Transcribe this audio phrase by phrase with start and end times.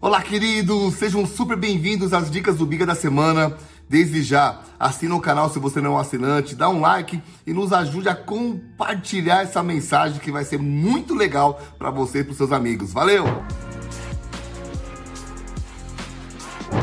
[0.00, 0.94] Olá, queridos!
[0.94, 3.58] Sejam super bem-vindos às dicas do Biga da semana.
[3.88, 7.52] Desde já, assina o canal se você não é um assinante, dá um like e
[7.52, 12.32] nos ajude a compartilhar essa mensagem que vai ser muito legal para você e para
[12.32, 12.92] seus amigos.
[12.92, 13.24] Valeu!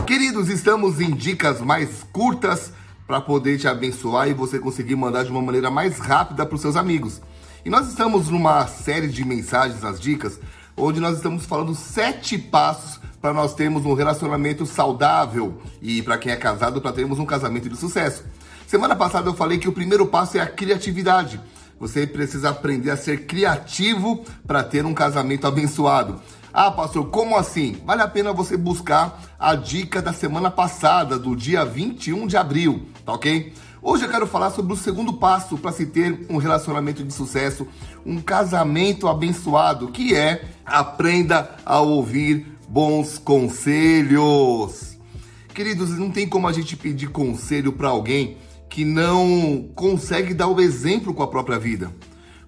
[0.06, 2.74] Queridos, estamos em dicas mais curtas
[3.08, 6.62] para poder te abençoar e você conseguir mandar de uma maneira mais rápida para os
[6.62, 7.22] seus amigos.
[7.64, 10.38] E nós estamos numa série de mensagens nas dicas,
[10.76, 16.32] onde nós estamos falando sete passos para nós termos um relacionamento saudável e para quem
[16.32, 18.24] é casado, para termos um casamento de sucesso.
[18.68, 21.42] Semana passada eu falei que o primeiro passo é a criatividade.
[21.80, 26.22] Você precisa aprender a ser criativo para ter um casamento abençoado.
[26.54, 27.82] Ah, pastor, como assim?
[27.84, 32.86] Vale a pena você buscar a dica da semana passada, do dia 21 de abril,
[33.04, 33.52] tá ok?
[33.88, 37.68] Hoje eu quero falar sobre o segundo passo para se ter um relacionamento de sucesso,
[38.04, 44.98] um casamento abençoado, que é aprenda a ouvir bons conselhos.
[45.54, 48.38] Queridos, não tem como a gente pedir conselho para alguém
[48.72, 51.94] que não consegue dar o exemplo com a própria vida.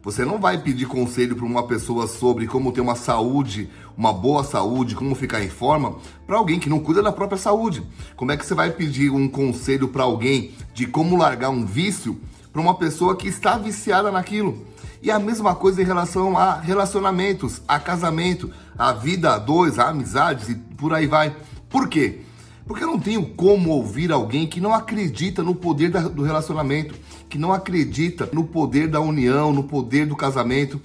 [0.07, 4.41] Você não vai pedir conselho para uma pessoa sobre como ter uma saúde, uma boa
[4.41, 7.83] saúde, como ficar em forma, para alguém que não cuida da própria saúde.
[8.15, 12.17] Como é que você vai pedir um conselho para alguém de como largar um vício
[12.53, 14.65] para uma pessoa que está viciada naquilo?
[15.01, 19.89] E a mesma coisa em relação a relacionamentos, a casamento, a vida a dois, a
[19.89, 21.35] amizades e por aí vai.
[21.67, 22.21] Por quê?
[22.67, 26.93] Porque eu não tenho como ouvir alguém que não acredita no poder do relacionamento,
[27.29, 30.81] que não acredita no poder da união, no poder do casamento.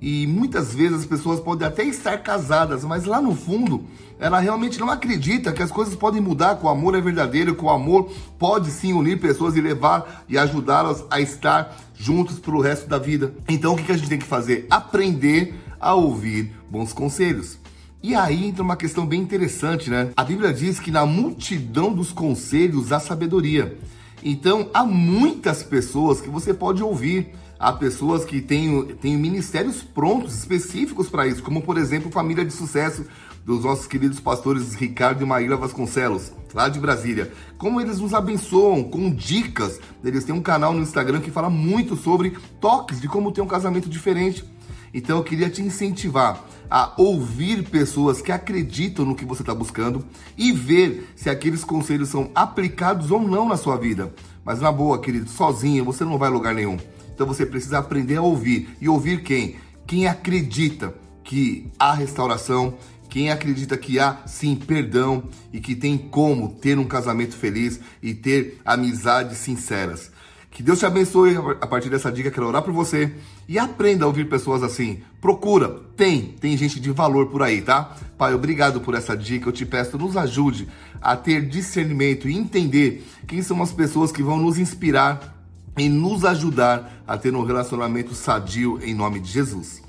[0.00, 3.84] E muitas vezes as pessoas podem até estar casadas, mas lá no fundo
[4.18, 7.64] ela realmente não acredita que as coisas podem mudar, que o amor é verdadeiro, que
[7.64, 12.88] o amor pode sim unir pessoas e levar e ajudá-las a estar juntos pelo resto
[12.88, 13.32] da vida.
[13.48, 14.66] Então o que a gente tem que fazer?
[14.68, 17.61] Aprender a ouvir bons conselhos.
[18.02, 20.10] E aí entra uma questão bem interessante, né?
[20.16, 23.78] A Bíblia diz que na multidão dos conselhos há sabedoria.
[24.24, 27.32] Então, há muitas pessoas que você pode ouvir.
[27.60, 32.52] Há pessoas que têm, têm ministérios prontos, específicos para isso, como, por exemplo, Família de
[32.52, 33.04] Sucesso,
[33.44, 37.32] dos nossos queridos pastores Ricardo e Maíra Vasconcelos, lá de Brasília.
[37.56, 39.78] Como eles nos abençoam com dicas.
[40.02, 43.46] Eles têm um canal no Instagram que fala muito sobre toques de como ter um
[43.46, 44.44] casamento diferente.
[44.92, 50.02] Então eu queria te incentivar a ouvir pessoas que acreditam no que você está buscando
[50.38, 54.10] e ver se aqueles conselhos são aplicados ou não na sua vida.
[54.42, 56.78] Mas na boa, querido, sozinho você não vai a lugar nenhum.
[57.14, 58.70] Então você precisa aprender a ouvir.
[58.80, 59.56] E ouvir quem?
[59.86, 62.72] Quem acredita que há restauração,
[63.10, 68.14] quem acredita que há sim perdão e que tem como ter um casamento feliz e
[68.14, 70.10] ter amizades sinceras.
[70.52, 72.30] Que Deus te abençoe a partir dessa dica.
[72.30, 73.10] Quero orar por você
[73.48, 75.00] e aprenda a ouvir pessoas assim.
[75.18, 77.96] Procura, tem, tem gente de valor por aí, tá?
[78.18, 79.48] Pai, obrigado por essa dica.
[79.48, 80.68] Eu te peço, nos ajude
[81.00, 85.42] a ter discernimento e entender quem são as pessoas que vão nos inspirar
[85.78, 89.82] e nos ajudar a ter um relacionamento sadio em nome de Jesus.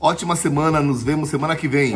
[0.00, 1.94] Ótima semana, nos vemos semana que vem.